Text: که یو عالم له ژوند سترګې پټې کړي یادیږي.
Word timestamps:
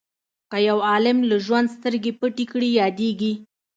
که 0.51 0.57
یو 0.67 0.77
عالم 0.89 1.17
له 1.29 1.35
ژوند 1.45 1.67
سترګې 1.75 2.11
پټې 2.19 2.45
کړي 2.51 2.69
یادیږي. 2.81 3.33